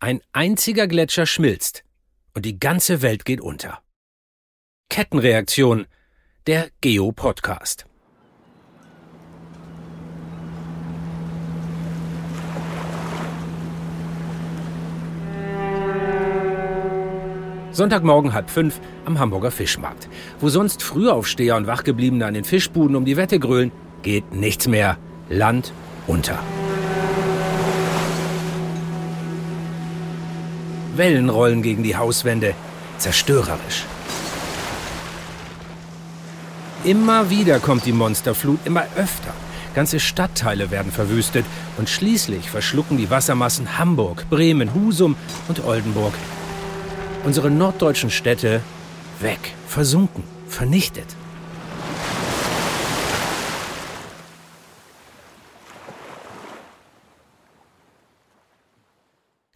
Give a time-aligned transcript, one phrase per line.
[0.00, 1.82] Ein einziger Gletscher schmilzt
[2.32, 3.80] und die ganze Welt geht unter.
[4.90, 5.86] Kettenreaktion,
[6.46, 7.84] der Geo-Podcast.
[17.72, 20.08] Sonntagmorgen halb fünf am Hamburger Fischmarkt.
[20.38, 23.72] Wo sonst Frühaufsteher und Wachgebliebene an den Fischbuden um die Wette grölen,
[24.02, 24.96] geht nichts mehr.
[25.28, 25.72] Land
[26.06, 26.38] unter.
[30.98, 32.54] Wellen rollen gegen die Hauswände,
[32.98, 33.84] zerstörerisch.
[36.84, 39.32] Immer wieder kommt die Monsterflut, immer öfter.
[39.74, 41.44] Ganze Stadtteile werden verwüstet
[41.76, 45.16] und schließlich verschlucken die Wassermassen Hamburg, Bremen, Husum
[45.48, 46.14] und Oldenburg.
[47.24, 48.60] Unsere norddeutschen Städte
[49.20, 51.17] weg, versunken, vernichtet.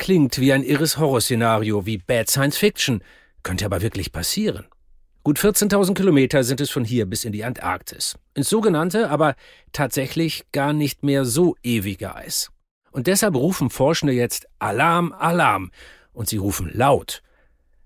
[0.02, 3.05] Klingt wie ein irres Horrorszenario, wie Bad Science Fiction,
[3.45, 4.67] könnte aber wirklich passieren.
[5.22, 8.19] Gut 14.000 Kilometer sind es von hier bis in die Antarktis.
[8.34, 9.36] Ins sogenannte, aber
[9.70, 12.50] tatsächlich gar nicht mehr so ewige Eis.
[12.91, 15.70] Und deshalb rufen Forschende jetzt Alarm, Alarm.
[16.12, 17.22] Und sie rufen laut.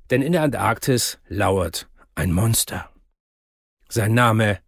[0.09, 2.89] Denn in der Antarktis lauert ein Monster.
[3.91, 4.61] Sein Name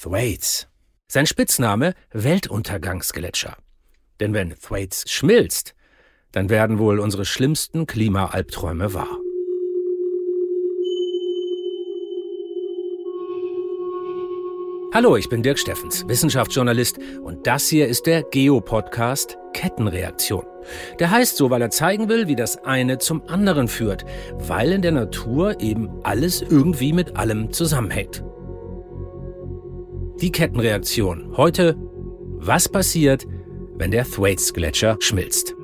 [0.00, 0.68] Thwaites.
[1.08, 3.56] Sein Spitzname Weltuntergangsgletscher.
[4.20, 5.74] Denn wenn Thwaites schmilzt,
[6.32, 9.18] dann werden wohl unsere schlimmsten Klimaalbträume wahr.
[14.94, 20.44] Hallo, ich bin Dirk Steffens, Wissenschaftsjournalist und das hier ist der Geo-Podcast Kettenreaktion.
[20.98, 24.82] Der heißt so, weil er zeigen will, wie das eine zum anderen führt, weil in
[24.82, 28.22] der Natur eben alles irgendwie mit allem zusammenhängt.
[30.20, 31.38] Die Kettenreaktion.
[31.38, 31.74] Heute,
[32.36, 33.26] was passiert,
[33.76, 35.56] wenn der Thwaites-Gletscher schmilzt?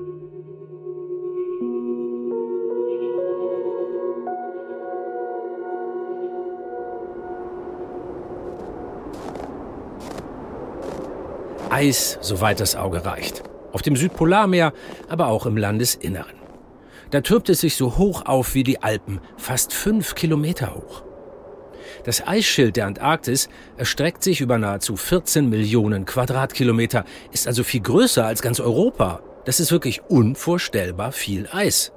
[11.79, 13.45] Eis, soweit das Auge reicht.
[13.71, 14.73] Auf dem Südpolarmeer,
[15.09, 16.35] aber auch im Landesinneren.
[17.13, 21.05] Da türmt es sich so hoch auf wie die Alpen, fast fünf Kilometer hoch.
[22.03, 28.27] Das Eisschild der Antarktis erstreckt sich über nahezu 14 Millionen Quadratkilometer, ist also viel größer
[28.27, 29.23] als ganz Europa.
[29.45, 31.93] Das ist wirklich unvorstellbar viel Eis.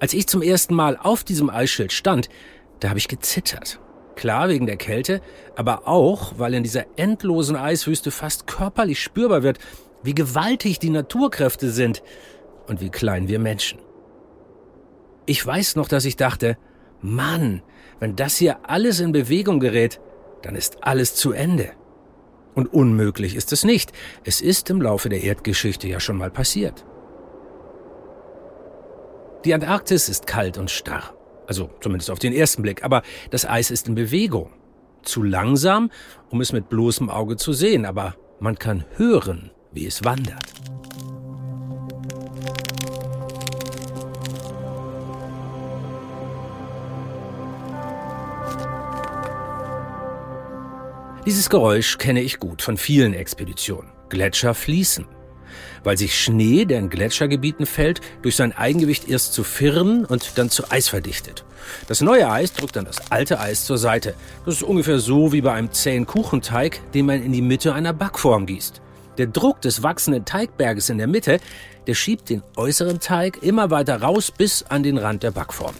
[0.00, 2.28] Als ich zum ersten Mal auf diesem Eisschild stand,
[2.80, 3.80] da habe ich gezittert.
[4.16, 5.20] Klar wegen der Kälte,
[5.56, 9.58] aber auch, weil in dieser endlosen Eiswüste fast körperlich spürbar wird,
[10.02, 12.02] wie gewaltig die Naturkräfte sind
[12.66, 13.78] und wie klein wir Menschen.
[15.26, 16.56] Ich weiß noch, dass ich dachte,
[17.00, 17.62] Mann,
[17.98, 20.00] wenn das hier alles in Bewegung gerät,
[20.42, 21.70] dann ist alles zu Ende.
[22.54, 23.92] Und unmöglich ist es nicht.
[24.24, 26.84] Es ist im Laufe der Erdgeschichte ja schon mal passiert.
[29.44, 31.13] Die Antarktis ist kalt und starr.
[31.46, 32.84] Also zumindest auf den ersten Blick.
[32.84, 34.50] Aber das Eis ist in Bewegung.
[35.02, 35.90] Zu langsam,
[36.30, 40.52] um es mit bloßem Auge zu sehen, aber man kann hören, wie es wandert.
[51.26, 53.90] Dieses Geräusch kenne ich gut von vielen Expeditionen.
[54.10, 55.06] Gletscher fließen
[55.82, 60.50] weil sich Schnee, der in Gletschergebieten fällt, durch sein Eigengewicht erst zu Firn und dann
[60.50, 61.44] zu Eis verdichtet.
[61.88, 64.14] Das neue Eis drückt dann das alte Eis zur Seite.
[64.44, 67.92] Das ist ungefähr so wie bei einem zähen Kuchenteig, den man in die Mitte einer
[67.92, 68.80] Backform gießt.
[69.18, 71.38] Der Druck des wachsenden Teigberges in der Mitte,
[71.86, 75.74] der schiebt den äußeren Teig immer weiter raus bis an den Rand der Backform.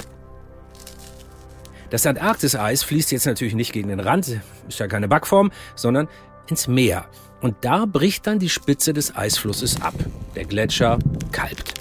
[1.91, 6.09] Das Antarktiseis fließt jetzt natürlich nicht gegen den Rand, ist ja keine Backform, sondern
[6.49, 7.07] ins Meer.
[7.41, 9.95] Und da bricht dann die Spitze des Eisflusses ab.
[10.35, 10.99] Der Gletscher
[11.33, 11.75] kalbt.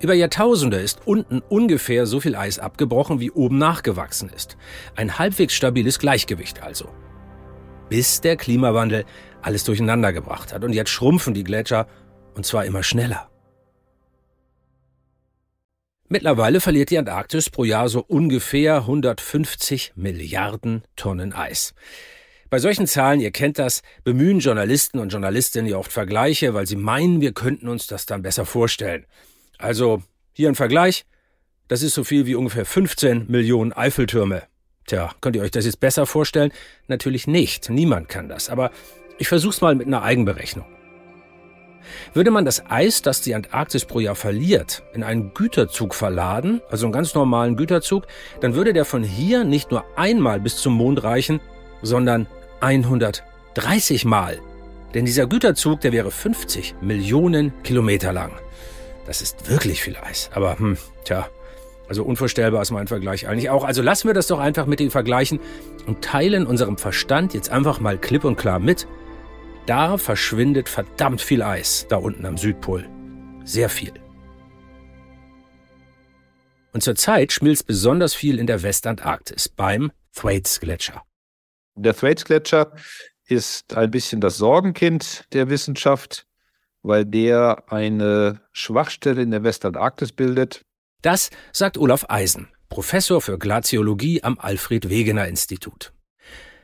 [0.00, 4.58] Über Jahrtausende ist unten ungefähr so viel Eis abgebrochen, wie oben nachgewachsen ist.
[4.96, 6.90] Ein halbwegs stabiles Gleichgewicht also.
[7.88, 9.06] Bis der Klimawandel
[9.40, 10.62] alles durcheinander gebracht hat.
[10.62, 11.86] Und jetzt schrumpfen die Gletscher,
[12.34, 13.30] und zwar immer schneller.
[16.14, 21.74] Mittlerweile verliert die Antarktis pro Jahr so ungefähr 150 Milliarden Tonnen Eis.
[22.50, 26.76] Bei solchen Zahlen, ihr kennt das, bemühen Journalisten und Journalistinnen ja oft Vergleiche, weil sie
[26.76, 29.06] meinen, wir könnten uns das dann besser vorstellen.
[29.58, 31.04] Also, hier ein Vergleich.
[31.66, 34.44] Das ist so viel wie ungefähr 15 Millionen Eiffeltürme.
[34.86, 36.52] Tja, könnt ihr euch das jetzt besser vorstellen?
[36.86, 37.70] Natürlich nicht.
[37.70, 38.50] Niemand kann das.
[38.50, 38.70] Aber
[39.18, 40.66] ich versuch's mal mit einer Eigenberechnung.
[42.12, 46.86] Würde man das Eis, das die Antarktis pro Jahr verliert, in einen Güterzug verladen, also
[46.86, 48.06] einen ganz normalen Güterzug,
[48.40, 51.40] dann würde der von hier nicht nur einmal bis zum Mond reichen,
[51.82, 52.26] sondern
[52.60, 54.40] 130 Mal.
[54.94, 58.32] Denn dieser Güterzug, der wäre 50 Millionen Kilometer lang.
[59.06, 60.30] Das ist wirklich viel Eis.
[60.32, 61.28] Aber, hm, tja,
[61.88, 63.64] also unvorstellbar ist mein Vergleich eigentlich auch.
[63.64, 65.40] Also lassen wir das doch einfach mit den Vergleichen
[65.86, 68.86] und teilen unserem Verstand jetzt einfach mal klipp und klar mit.
[69.66, 72.86] Da verschwindet verdammt viel Eis, da unten am Südpol.
[73.44, 73.94] Sehr viel.
[76.72, 81.02] Und zurzeit schmilzt besonders viel in der Westantarktis beim Thwaites-Gletscher.
[81.76, 82.72] Der Thwaites-Gletscher
[83.26, 86.26] ist ein bisschen das Sorgenkind der Wissenschaft,
[86.82, 90.60] weil der eine Schwachstelle in der Westantarktis bildet.
[91.00, 95.94] Das sagt Olaf Eisen, Professor für Glaziologie am Alfred Wegener Institut.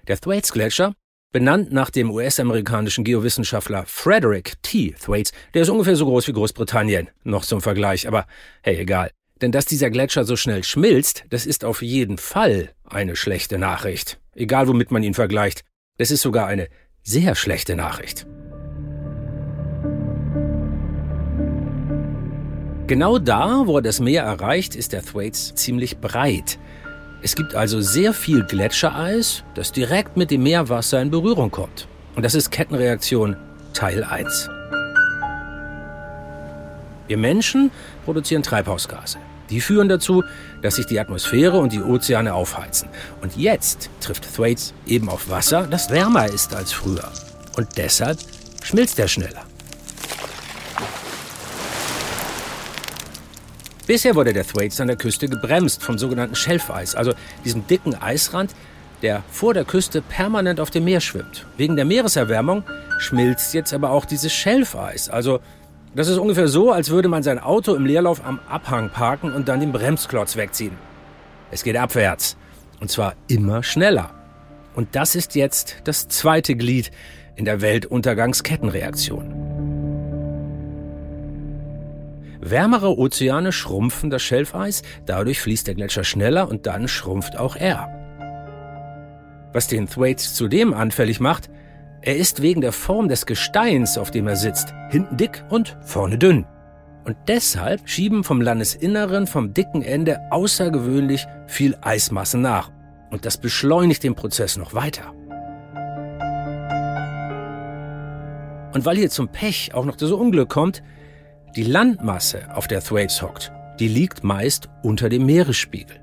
[0.07, 0.95] Der Thwaites-Gletscher,
[1.33, 4.95] benannt nach dem US-amerikanischen Geowissenschaftler Frederick T.
[5.01, 8.27] Thwaites, der ist ungefähr so groß wie Großbritannien, noch zum Vergleich, aber
[8.63, 9.11] hey, egal.
[9.41, 14.19] Denn dass dieser Gletscher so schnell schmilzt, das ist auf jeden Fall eine schlechte Nachricht.
[14.35, 15.65] Egal womit man ihn vergleicht.
[15.99, 16.69] Das ist sogar eine
[17.03, 18.27] sehr schlechte Nachricht.
[22.87, 26.59] Genau da, wo er das Meer erreicht, ist der Thwaites ziemlich breit.
[27.23, 31.87] Es gibt also sehr viel Gletschereis, das direkt mit dem Meerwasser in Berührung kommt.
[32.17, 33.37] Und das ist Kettenreaktion
[33.75, 34.49] Teil 1.
[37.07, 37.71] Wir Menschen
[38.07, 39.19] produzieren Treibhausgase.
[39.51, 40.25] Die führen dazu,
[40.63, 42.89] dass sich die Atmosphäre und die Ozeane aufheizen.
[43.21, 47.11] Und jetzt trifft Thwaites eben auf Wasser, das wärmer ist als früher.
[47.57, 48.19] Und deshalb
[48.63, 49.50] schmilzt er schneller.
[53.91, 57.13] Bisher wurde der Thwaites an der Küste gebremst vom sogenannten Schelfeis, also
[57.45, 58.55] diesem dicken Eisrand,
[59.03, 61.45] der vor der Küste permanent auf dem Meer schwimmt.
[61.57, 62.63] Wegen der Meereserwärmung
[63.01, 65.41] schmilzt jetzt aber auch dieses Schelfeis, also
[65.93, 69.49] das ist ungefähr so, als würde man sein Auto im Leerlauf am Abhang parken und
[69.49, 70.79] dann den Bremsklotz wegziehen.
[71.51, 72.37] Es geht abwärts.
[72.79, 74.15] Und zwar immer schneller.
[74.77, 76.93] Und das ist jetzt das zweite Glied
[77.35, 79.40] in der Weltuntergangskettenreaktion.
[82.41, 87.89] Wärmere Ozeane schrumpfen das Schelfeis, dadurch fließt der Gletscher schneller und dann schrumpft auch er.
[89.53, 91.51] Was den Thwaites zudem anfällig macht,
[92.03, 96.17] er ist wegen der Form des Gesteins, auf dem er sitzt, hinten dick und vorne
[96.17, 96.47] dünn.
[97.05, 102.71] Und deshalb schieben vom Landesinneren vom dicken Ende außergewöhnlich viel Eismasse nach.
[103.11, 105.13] Und das beschleunigt den Prozess noch weiter.
[108.73, 110.83] Und weil hier zum Pech auch noch das Unglück kommt,
[111.57, 115.97] die Landmasse, auf der Thwaites hockt, die liegt meist unter dem Meeresspiegel.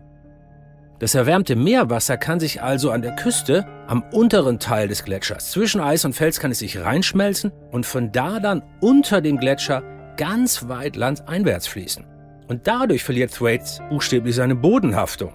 [0.99, 5.79] Das erwärmte Meerwasser kann sich also an der Küste, am unteren Teil des Gletschers, zwischen
[5.79, 9.83] Eis und Fels kann es sich reinschmelzen und von da dann unter dem Gletscher
[10.17, 12.05] ganz weit landeinwärts fließen.
[12.47, 15.33] Und dadurch verliert Thwaites buchstäblich seine Bodenhaftung.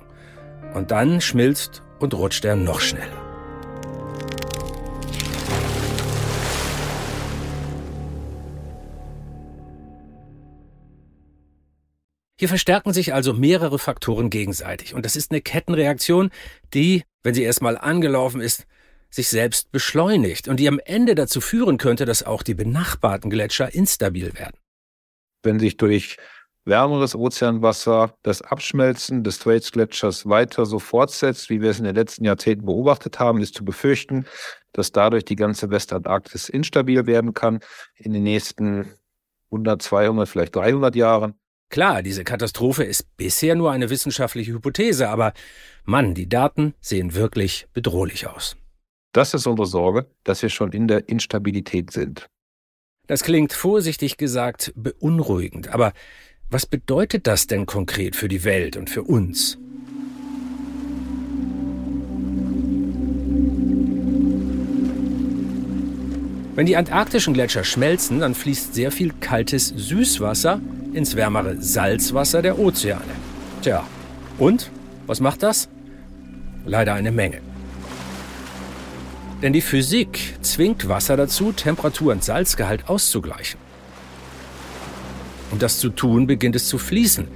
[0.75, 3.32] Und dann schmilzt und rutscht er noch schneller.
[12.43, 14.95] Hier verstärken sich also mehrere Faktoren gegenseitig.
[14.95, 16.33] Und das ist eine Kettenreaktion,
[16.75, 18.67] die, wenn sie erstmal angelaufen ist,
[19.11, 23.73] sich selbst beschleunigt und die am Ende dazu führen könnte, dass auch die benachbarten Gletscher
[23.73, 24.57] instabil werden.
[25.45, 26.17] Wenn sich durch
[26.65, 32.25] wärmeres Ozeanwasser das Abschmelzen des Thwaites-Gletschers weiter so fortsetzt, wie wir es in den letzten
[32.25, 34.27] Jahrzehnten beobachtet haben, ist zu befürchten,
[34.73, 37.61] dass dadurch die ganze Westantarktis instabil werden kann
[37.95, 38.93] in den nächsten
[39.53, 41.35] 100, 200, vielleicht 300 Jahren.
[41.73, 45.33] Klar, diese Katastrophe ist bisher nur eine wissenschaftliche Hypothese, aber
[45.87, 48.59] Mann, die Daten sehen wirklich bedrohlich aus.
[49.13, 52.29] Das ist unsere Sorge, dass wir schon in der Instabilität sind.
[53.07, 55.95] Das klingt vorsichtig gesagt beunruhigend, aber
[56.51, 59.57] was bedeutet das denn konkret für die Welt und für uns?
[66.55, 70.61] Wenn die antarktischen Gletscher schmelzen, dann fließt sehr viel kaltes Süßwasser
[70.95, 73.03] ins wärmere Salzwasser der Ozeane.
[73.63, 73.85] Tja,
[74.39, 74.71] und?
[75.07, 75.69] Was macht das?
[76.65, 77.41] Leider eine Menge.
[79.43, 83.59] Denn die Physik zwingt Wasser dazu, Temperatur und Salzgehalt auszugleichen.
[85.51, 87.27] Um das zu tun, beginnt es zu fließen.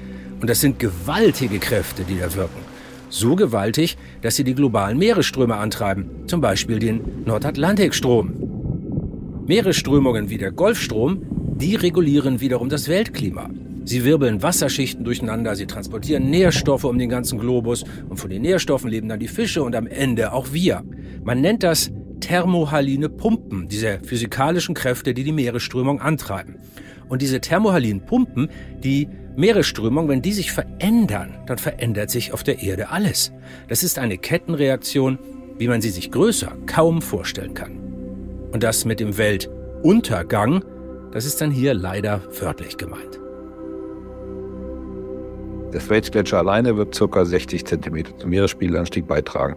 [0.40, 2.60] Und das sind gewaltige Kräfte, die da wirken.
[3.08, 9.44] So gewaltig, dass sie die globalen Meeresströme antreiben, zum Beispiel den Nordatlantikstrom.
[9.46, 11.22] Meeresströmungen wie der Golfstrom
[11.60, 13.48] die regulieren wiederum das Weltklima.
[13.84, 18.90] Sie wirbeln Wasserschichten durcheinander, sie transportieren Nährstoffe um den ganzen Globus und von den Nährstoffen
[18.90, 20.82] leben dann die Fische und am Ende auch wir.
[21.25, 26.56] Man nennt das thermohaline Pumpen, diese physikalischen Kräfte, die die Meeresströmung antreiben.
[27.08, 28.48] Und diese thermohalinen Pumpen,
[28.82, 33.32] die Meeresströmung, wenn die sich verändern, dann verändert sich auf der Erde alles.
[33.68, 35.18] Das ist eine Kettenreaktion,
[35.58, 37.78] wie man sie sich größer kaum vorstellen kann.
[38.52, 40.64] Und das mit dem Weltuntergang,
[41.12, 43.20] das ist dann hier leider wörtlich gemeint.
[45.72, 47.25] Der Thwaites-Gletscher alleine wird ca.
[47.25, 49.56] 60 cm zum Meeresspiegelanstieg beitragen.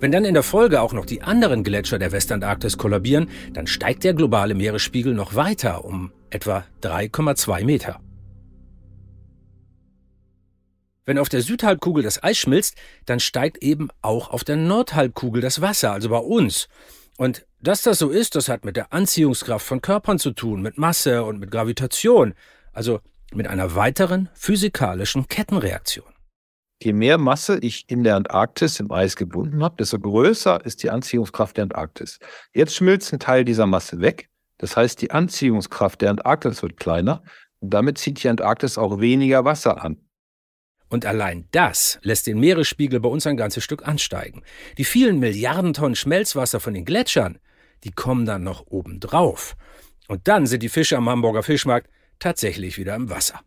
[0.00, 4.04] Wenn dann in der Folge auch noch die anderen Gletscher der Westantarktis kollabieren, dann steigt
[4.04, 8.00] der globale Meeresspiegel noch weiter um etwa 3,2 Meter.
[11.04, 15.60] Wenn auf der Südhalbkugel das Eis schmilzt, dann steigt eben auch auf der Nordhalbkugel das
[15.60, 16.68] Wasser, also bei uns.
[17.18, 20.78] Und dass das so ist, das hat mit der Anziehungskraft von Körpern zu tun, mit
[20.78, 22.34] Masse und mit Gravitation,
[22.72, 23.00] also
[23.32, 26.12] mit einer weiteren physikalischen Kettenreaktion.
[26.82, 30.90] Je mehr Masse ich in der Antarktis im Eis gebunden habe, desto größer ist die
[30.90, 32.18] Anziehungskraft der Antarktis.
[32.54, 34.30] Jetzt schmilzt ein Teil dieser Masse weg.
[34.56, 37.22] Das heißt, die Anziehungskraft der Antarktis wird kleiner
[37.60, 39.98] und damit zieht die Antarktis auch weniger Wasser an.
[40.88, 44.42] Und allein das lässt den Meeresspiegel bei uns ein ganzes Stück ansteigen.
[44.76, 47.38] Die vielen Milliarden Tonnen Schmelzwasser von den Gletschern,
[47.84, 49.56] die kommen dann noch oben drauf.
[50.08, 53.40] Und dann sind die Fische am Hamburger Fischmarkt tatsächlich wieder im Wasser.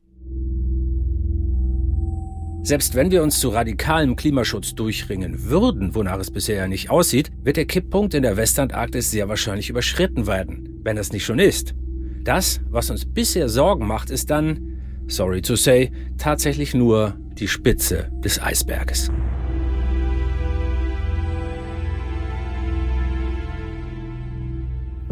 [2.65, 7.29] Selbst wenn wir uns zu radikalem Klimaschutz durchringen würden, wonach es bisher ja nicht aussieht,
[7.43, 11.75] wird der Kipppunkt in der Westantarktis sehr wahrscheinlich überschritten werden, wenn es nicht schon ist.
[12.23, 18.09] Das, was uns bisher Sorgen macht, ist dann, sorry to say, tatsächlich nur die Spitze
[18.23, 19.11] des Eisberges.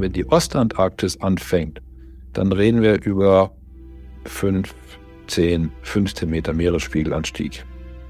[0.01, 1.79] Wenn die Ostantarktis anfängt,
[2.33, 3.51] dann reden wir über
[4.25, 4.73] 5,
[5.27, 7.63] 10, 15 Meter Meeresspiegelanstieg.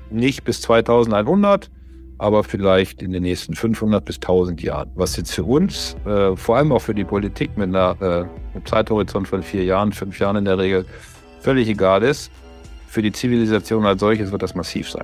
[0.10, 1.70] Nicht bis 2100,
[2.18, 4.90] aber vielleicht in den nächsten 500 bis 1000 Jahren.
[4.96, 8.06] Was jetzt für uns, äh, vor allem auch für die Politik mit einer, äh,
[8.54, 10.86] einem Zeithorizont von vier Jahren, fünf Jahren in der Regel,
[11.42, 12.32] völlig egal ist.
[12.88, 15.04] Für die Zivilisation als solches wird das massiv sein.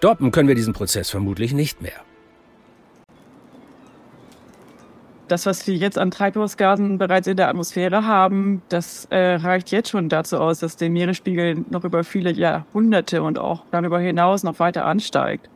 [0.00, 1.92] Stoppen können wir diesen Prozess vermutlich nicht mehr.
[5.28, 9.90] das, was wir jetzt an Treibhausgasen bereits in der Atmosphäre haben, das äh, reicht jetzt
[9.90, 14.58] schon dazu aus, dass der Meeresspiegel noch über viele Jahrhunderte und auch darüber hinaus noch
[14.58, 15.48] weiter ansteigt.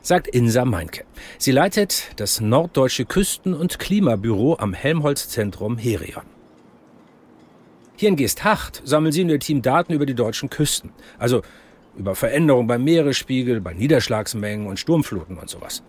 [0.00, 1.04] Sagt Insa Meinke.
[1.36, 6.24] Sie leitet das Norddeutsche Küsten- und Klimabüro am Helmholtz-Zentrum Herion.
[7.96, 10.92] Hier in Geesthacht sammeln sie in ihr Team Daten über die deutschen Küsten.
[11.18, 11.42] Also
[11.96, 15.82] über Veränderungen beim Meeresspiegel, bei Niederschlagsmengen und Sturmfluten und sowas.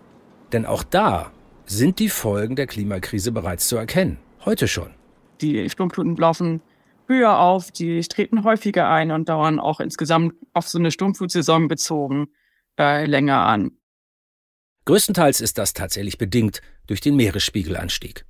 [0.52, 1.32] Denn auch da
[1.64, 4.18] sind die Folgen der Klimakrise bereits zu erkennen.
[4.44, 4.90] Heute schon.
[5.40, 6.62] Die Sturmfluten laufen
[7.08, 12.28] höher auf, die treten häufiger ein und dauern auch insgesamt auf so eine Sturmflutsaison bezogen
[12.78, 13.72] äh, länger an.
[14.84, 18.24] Größtenteils ist das tatsächlich bedingt durch den Meeresspiegelanstieg.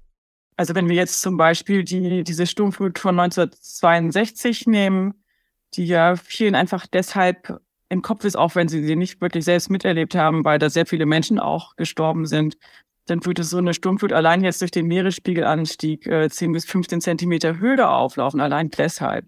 [0.57, 5.23] Also wenn wir jetzt zum Beispiel die, diese Sturmflut von 1962 nehmen,
[5.75, 9.71] die ja vielen einfach deshalb im Kopf ist, auch wenn sie sie nicht wirklich selbst
[9.71, 12.57] miterlebt haben, weil da sehr viele Menschen auch gestorben sind,
[13.07, 17.59] dann würde so eine Sturmflut allein jetzt durch den Meeresspiegelanstieg äh, 10 bis 15 Zentimeter
[17.59, 19.27] Höhe auflaufen, allein deshalb.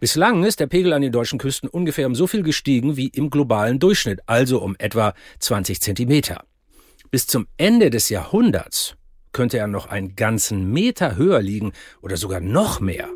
[0.00, 3.30] Bislang ist der Pegel an den deutschen Küsten ungefähr um so viel gestiegen wie im
[3.30, 6.44] globalen Durchschnitt, also um etwa 20 Zentimeter.
[7.10, 8.96] Bis zum Ende des Jahrhunderts
[9.32, 11.72] könnte er noch einen ganzen Meter höher liegen
[12.02, 13.08] oder sogar noch mehr.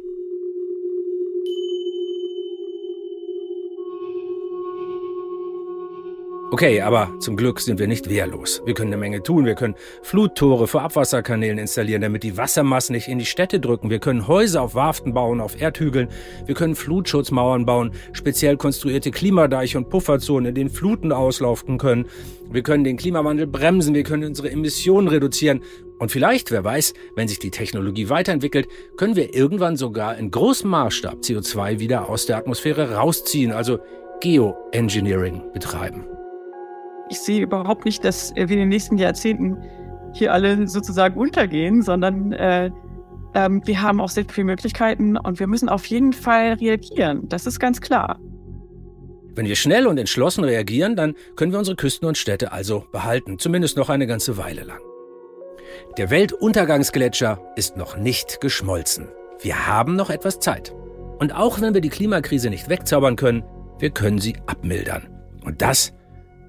[6.50, 8.62] Okay, aber zum Glück sind wir nicht wehrlos.
[8.64, 9.44] Wir können eine Menge tun.
[9.44, 13.90] Wir können Fluttore vor Abwasserkanälen installieren, damit die Wassermassen nicht in die Städte drücken.
[13.90, 16.08] Wir können Häuser auf Warften bauen, auf Erdhügeln.
[16.46, 22.06] Wir können Flutschutzmauern bauen, speziell konstruierte Klimadeiche und Pufferzonen, in denen Fluten auslaufen können.
[22.50, 23.92] Wir können den Klimawandel bremsen.
[23.94, 25.60] Wir können unsere Emissionen reduzieren.
[25.98, 30.70] Und vielleicht, wer weiß, wenn sich die Technologie weiterentwickelt, können wir irgendwann sogar in großem
[30.70, 33.80] Maßstab CO2 wieder aus der Atmosphäre rausziehen, also
[34.22, 36.06] Geoengineering betreiben
[37.08, 39.58] ich sehe überhaupt nicht, dass wir in den nächsten Jahrzehnten
[40.14, 42.70] hier alle sozusagen untergehen, sondern äh,
[43.34, 47.28] ähm, wir haben auch sehr viele Möglichkeiten und wir müssen auf jeden Fall reagieren.
[47.28, 48.18] Das ist ganz klar.
[49.34, 53.38] Wenn wir schnell und entschlossen reagieren, dann können wir unsere Küsten und Städte also behalten,
[53.38, 54.80] zumindest noch eine ganze Weile lang.
[55.96, 59.08] Der Weltuntergangsgletscher ist noch nicht geschmolzen.
[59.40, 60.74] Wir haben noch etwas Zeit.
[61.18, 63.44] Und auch wenn wir die Klimakrise nicht wegzaubern können,
[63.78, 65.08] wir können sie abmildern.
[65.44, 65.92] Und das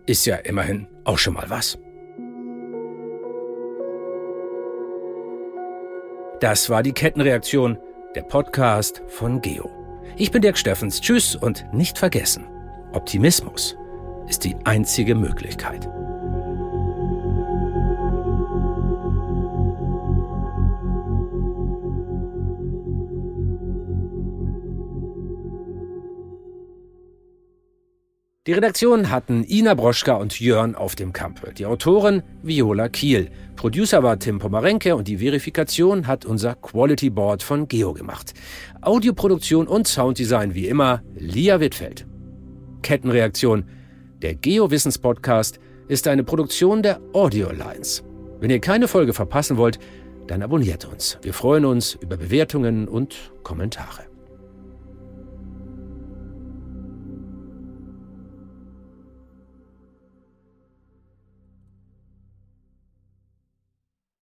[0.10, 1.78] ist ja immerhin auch schon mal was.
[6.40, 7.78] Das war die Kettenreaktion,
[8.16, 9.70] der Podcast von Geo.
[10.18, 11.00] Ich bin Dirk Steffens.
[11.00, 12.48] Tschüss und nicht vergessen,
[12.94, 13.78] Optimismus
[14.28, 15.88] ist die einzige Möglichkeit.
[28.48, 31.54] Die Redaktion hatten Ina Broschka und Jörn auf dem Kampe.
[31.54, 33.30] Die Autorin Viola Kiel.
[33.58, 38.34] Producer war Tim Pomarenke und die Verifikation hat unser Quality Board von Geo gemacht.
[38.82, 42.08] Audioproduktion und Sounddesign wie immer Lia Wittfeld.
[42.82, 43.66] Kettenreaktion.
[44.22, 48.06] Der Geo-Wissens-Podcast ist eine Produktion der Audio Lines.
[48.40, 49.80] Wenn ihr keine Folge verpassen wollt,
[50.28, 51.18] dann abonniert uns.
[51.24, 54.09] Wir freuen uns über Bewertungen und Kommentare.